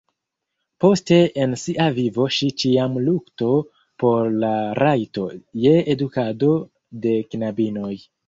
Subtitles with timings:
[0.83, 3.51] Poste en sia vivo ŝi ĉiam lukto
[4.03, 5.25] por la rajto
[5.65, 6.53] je edukado
[7.05, 7.95] de knabinoj.